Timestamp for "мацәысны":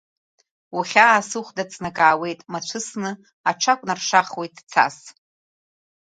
2.51-3.11